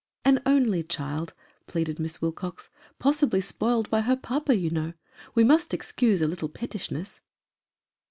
[0.25, 1.33] "An only child,"
[1.67, 4.93] pleaded Miss Wilcox;" possibly spoiled by her papa, you know;
[5.35, 7.21] we must excuse a little pettishness."